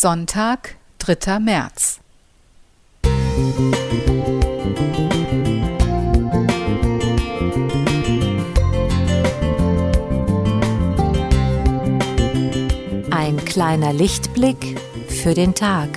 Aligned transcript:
Sonntag, 0.00 0.76
3. 1.00 1.40
März. 1.40 1.98
Ein 13.10 13.44
kleiner 13.44 13.92
Lichtblick 13.92 14.78
für 15.08 15.34
den 15.34 15.56
Tag. 15.56 15.88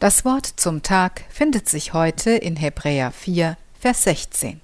Das 0.00 0.24
Wort 0.24 0.46
zum 0.46 0.82
Tag 0.82 1.24
findet 1.28 1.68
sich 1.68 1.92
heute 1.92 2.30
in 2.30 2.56
Hebräer 2.56 3.10
4, 3.10 3.58
Vers 3.78 4.04
16. 4.04 4.62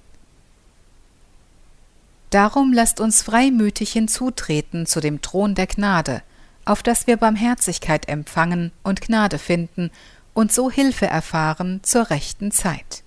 Darum 2.31 2.73
lasst 2.73 2.99
uns 2.99 3.21
freimütig 3.21 3.91
hinzutreten 3.91 4.87
zu 4.87 4.99
dem 4.99 5.21
Thron 5.21 5.53
der 5.53 5.67
Gnade, 5.67 6.23
auf 6.65 6.81
dass 6.81 7.05
wir 7.05 7.17
Barmherzigkeit 7.17 8.09
empfangen 8.09 8.71
und 8.81 9.01
Gnade 9.01 9.37
finden 9.37 9.91
und 10.33 10.51
so 10.51 10.71
Hilfe 10.71 11.05
erfahren 11.05 11.81
zur 11.83 12.09
rechten 12.09 12.51
Zeit. 12.51 13.03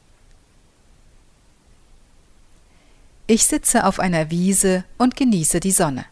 Ich 3.27 3.45
sitze 3.45 3.85
auf 3.85 3.99
einer 3.99 4.31
Wiese 4.31 4.85
und 4.99 5.17
genieße 5.17 5.59
die 5.59 5.73
Sonne. 5.73 6.05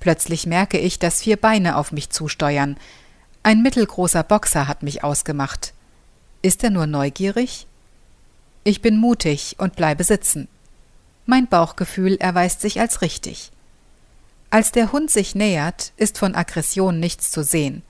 Plötzlich 0.00 0.46
merke 0.46 0.78
ich, 0.78 0.98
dass 0.98 1.22
vier 1.22 1.36
Beine 1.36 1.76
auf 1.76 1.92
mich 1.92 2.10
zusteuern, 2.10 2.76
ein 3.42 3.62
mittelgroßer 3.62 4.22
Boxer 4.22 4.68
hat 4.68 4.82
mich 4.82 5.04
ausgemacht. 5.04 5.72
Ist 6.42 6.62
er 6.64 6.70
nur 6.70 6.86
neugierig? 6.86 7.66
Ich 8.64 8.82
bin 8.82 8.96
mutig 8.96 9.56
und 9.58 9.76
bleibe 9.76 10.04
sitzen. 10.04 10.48
Mein 11.26 11.46
Bauchgefühl 11.46 12.16
erweist 12.16 12.60
sich 12.60 12.80
als 12.80 13.02
richtig. 13.02 13.50
Als 14.50 14.72
der 14.72 14.92
Hund 14.92 15.10
sich 15.10 15.34
nähert, 15.34 15.92
ist 15.96 16.18
von 16.18 16.34
Aggression 16.34 17.00
nichts 17.00 17.30
zu 17.30 17.42
sehen. 17.42 17.82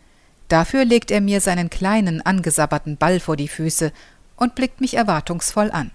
Dafür 0.48 0.84
legt 0.84 1.10
er 1.10 1.20
mir 1.20 1.40
seinen 1.40 1.70
kleinen, 1.70 2.24
angesabberten 2.24 2.96
Ball 2.96 3.20
vor 3.20 3.36
die 3.36 3.48
Füße 3.48 3.92
und 4.36 4.54
blickt 4.54 4.80
mich 4.80 4.94
erwartungsvoll 4.94 5.70
an. 5.70 5.90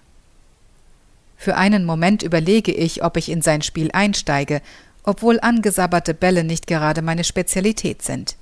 Für 1.37 1.57
einen 1.57 1.85
Moment 1.85 2.23
überlege 2.23 2.71
ich, 2.71 3.03
ob 3.03 3.17
ich 3.17 3.29
in 3.29 3.41
sein 3.41 3.61
Spiel 3.61 3.89
einsteige, 3.91 4.61
obwohl 5.03 5.39
angesabberte 5.41 6.13
Bälle 6.13 6.43
nicht 6.43 6.67
gerade 6.67 7.01
meine 7.01 7.23
Spezialität 7.23 8.01
sind. 8.01 8.37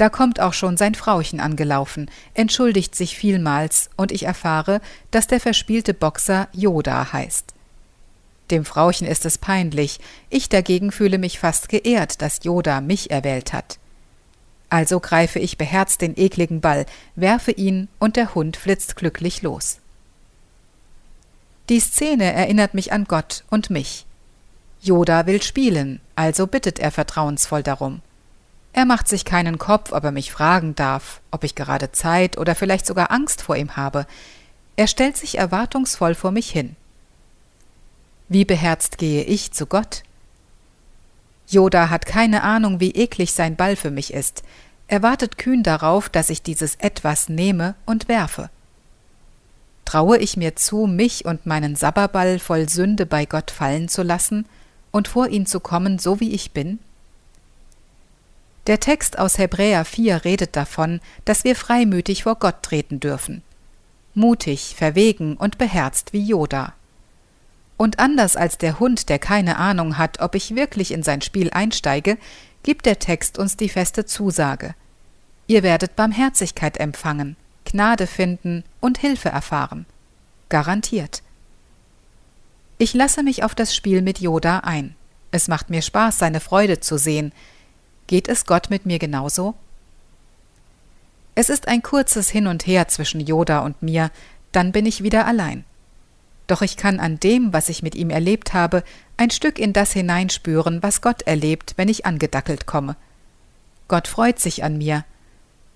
Da 0.00 0.08
kommt 0.08 0.40
auch 0.40 0.54
schon 0.54 0.78
sein 0.78 0.94
Frauchen 0.94 1.40
angelaufen, 1.40 2.10
entschuldigt 2.32 2.94
sich 2.94 3.18
vielmals, 3.18 3.90
und 3.98 4.12
ich 4.12 4.22
erfahre, 4.22 4.80
dass 5.10 5.26
der 5.26 5.40
verspielte 5.40 5.92
Boxer 5.92 6.48
Yoda 6.52 7.12
heißt. 7.12 7.52
Dem 8.50 8.64
Frauchen 8.64 9.06
ist 9.06 9.26
es 9.26 9.36
peinlich, 9.36 10.00
ich 10.30 10.48
dagegen 10.48 10.90
fühle 10.90 11.18
mich 11.18 11.38
fast 11.38 11.68
geehrt, 11.68 12.22
dass 12.22 12.44
Yoda 12.44 12.80
mich 12.80 13.10
erwählt 13.10 13.52
hat. 13.52 13.78
Also 14.70 15.00
greife 15.00 15.38
ich 15.38 15.58
beherzt 15.58 16.00
den 16.00 16.16
ekligen 16.16 16.62
Ball, 16.62 16.86
werfe 17.14 17.52
ihn, 17.52 17.88
und 17.98 18.16
der 18.16 18.34
Hund 18.34 18.56
flitzt 18.56 18.96
glücklich 18.96 19.42
los. 19.42 19.80
Die 21.68 21.80
Szene 21.80 22.32
erinnert 22.32 22.72
mich 22.72 22.90
an 22.90 23.04
Gott 23.04 23.44
und 23.50 23.68
mich. 23.68 24.06
Yoda 24.80 25.26
will 25.26 25.42
spielen, 25.42 26.00
also 26.16 26.46
bittet 26.46 26.78
er 26.78 26.90
vertrauensvoll 26.90 27.62
darum. 27.62 28.00
Er 28.72 28.84
macht 28.84 29.08
sich 29.08 29.24
keinen 29.24 29.58
Kopf, 29.58 29.92
ob 29.92 30.04
er 30.04 30.12
mich 30.12 30.32
fragen 30.32 30.74
darf, 30.74 31.20
ob 31.30 31.44
ich 31.44 31.54
gerade 31.54 31.92
Zeit 31.92 32.38
oder 32.38 32.54
vielleicht 32.54 32.86
sogar 32.86 33.10
Angst 33.10 33.42
vor 33.42 33.56
ihm 33.56 33.76
habe. 33.76 34.06
Er 34.76 34.86
stellt 34.86 35.16
sich 35.16 35.38
erwartungsvoll 35.38 36.14
vor 36.14 36.30
mich 36.30 36.50
hin. 36.50 36.76
Wie 38.28 38.44
beherzt 38.44 38.96
gehe 38.96 39.24
ich 39.24 39.52
zu 39.52 39.66
Gott? 39.66 40.04
Yoda 41.48 41.90
hat 41.90 42.06
keine 42.06 42.44
Ahnung, 42.44 42.78
wie 42.78 42.92
eklig 42.92 43.32
sein 43.32 43.56
Ball 43.56 43.74
für 43.74 43.90
mich 43.90 44.12
ist. 44.12 44.44
Er 44.86 45.02
wartet 45.02 45.36
kühn 45.36 45.64
darauf, 45.64 46.08
dass 46.08 46.30
ich 46.30 46.42
dieses 46.42 46.76
Etwas 46.76 47.28
nehme 47.28 47.74
und 47.86 48.08
werfe. 48.08 48.50
Traue 49.84 50.18
ich 50.18 50.36
mir 50.36 50.54
zu, 50.54 50.86
mich 50.86 51.24
und 51.24 51.46
meinen 51.46 51.74
Sabberball 51.74 52.38
voll 52.38 52.68
Sünde 52.68 53.06
bei 53.06 53.26
Gott 53.26 53.50
fallen 53.50 53.88
zu 53.88 54.04
lassen 54.04 54.46
und 54.92 55.08
vor 55.08 55.28
ihn 55.28 55.46
zu 55.46 55.58
kommen, 55.58 55.98
so 55.98 56.20
wie 56.20 56.30
ich 56.32 56.52
bin? 56.52 56.78
Der 58.70 58.78
Text 58.78 59.18
aus 59.18 59.36
Hebräer 59.36 59.84
4 59.84 60.24
redet 60.24 60.54
davon, 60.54 61.00
dass 61.24 61.42
wir 61.42 61.56
freimütig 61.56 62.22
vor 62.22 62.36
Gott 62.36 62.62
treten 62.62 63.00
dürfen. 63.00 63.42
Mutig, 64.14 64.76
verwegen 64.76 65.36
und 65.36 65.58
beherzt 65.58 66.12
wie 66.12 66.22
Yoda. 66.22 66.74
Und 67.76 67.98
anders 67.98 68.36
als 68.36 68.58
der 68.58 68.78
Hund, 68.78 69.08
der 69.08 69.18
keine 69.18 69.56
Ahnung 69.56 69.98
hat, 69.98 70.20
ob 70.20 70.36
ich 70.36 70.54
wirklich 70.54 70.92
in 70.92 71.02
sein 71.02 71.20
Spiel 71.20 71.50
einsteige, 71.50 72.16
gibt 72.62 72.86
der 72.86 73.00
Text 73.00 73.40
uns 73.40 73.56
die 73.56 73.68
feste 73.68 74.04
Zusage. 74.04 74.76
Ihr 75.48 75.64
werdet 75.64 75.96
Barmherzigkeit 75.96 76.76
empfangen, 76.76 77.34
Gnade 77.64 78.06
finden 78.06 78.62
und 78.78 78.98
Hilfe 78.98 79.30
erfahren. 79.30 79.84
Garantiert. 80.48 81.24
Ich 82.78 82.94
lasse 82.94 83.24
mich 83.24 83.42
auf 83.42 83.56
das 83.56 83.74
Spiel 83.74 84.00
mit 84.00 84.20
Yoda 84.20 84.60
ein. 84.60 84.94
Es 85.32 85.48
macht 85.48 85.70
mir 85.70 85.82
Spaß, 85.82 86.20
seine 86.20 86.38
Freude 86.38 86.78
zu 86.78 86.98
sehen, 86.98 87.32
Geht 88.10 88.26
es 88.26 88.44
Gott 88.44 88.70
mit 88.70 88.86
mir 88.86 88.98
genauso? 88.98 89.54
Es 91.36 91.48
ist 91.48 91.68
ein 91.68 91.80
kurzes 91.80 92.28
Hin 92.28 92.48
und 92.48 92.66
Her 92.66 92.88
zwischen 92.88 93.20
Yoda 93.20 93.60
und 93.60 93.84
mir, 93.84 94.10
dann 94.50 94.72
bin 94.72 94.84
ich 94.84 95.04
wieder 95.04 95.28
allein. 95.28 95.64
Doch 96.48 96.60
ich 96.60 96.76
kann 96.76 96.98
an 96.98 97.20
dem, 97.20 97.52
was 97.52 97.68
ich 97.68 97.84
mit 97.84 97.94
ihm 97.94 98.10
erlebt 98.10 98.52
habe, 98.52 98.82
ein 99.16 99.30
Stück 99.30 99.60
in 99.60 99.72
das 99.72 99.92
hineinspüren, 99.92 100.82
was 100.82 101.02
Gott 101.02 101.22
erlebt, 101.22 101.74
wenn 101.76 101.88
ich 101.88 102.04
angedackelt 102.04 102.66
komme. 102.66 102.96
Gott 103.86 104.08
freut 104.08 104.40
sich 104.40 104.64
an 104.64 104.76
mir. 104.76 105.04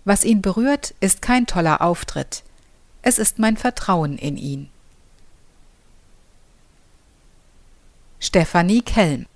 Was 0.04 0.24
ihn 0.24 0.42
berührt, 0.42 0.92
ist 0.98 1.22
kein 1.22 1.46
toller 1.46 1.82
Auftritt. 1.82 2.42
Es 3.02 3.20
ist 3.20 3.38
mein 3.38 3.56
Vertrauen 3.56 4.18
in 4.18 4.36
ihn. 4.36 4.70
Stefanie 8.18 8.82
Kelm 8.82 9.26